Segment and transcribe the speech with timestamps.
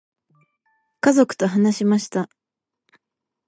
[0.99, 2.27] 家族と話しました。